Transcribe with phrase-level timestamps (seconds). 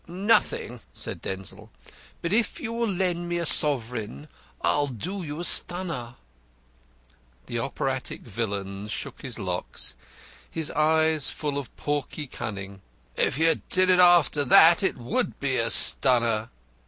[0.07, 1.69] "Nothing," said Denzil,
[2.23, 4.29] "but if you will lend me a sovereign
[4.63, 6.15] I'll do you a stunner."
[7.45, 9.93] The operatic villain shook his locks,
[10.49, 12.81] his eyes full of pawky cunning.
[13.15, 16.49] "If you did it after that, it would be a stunner."